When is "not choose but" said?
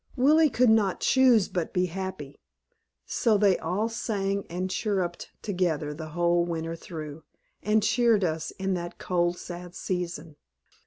0.71-1.73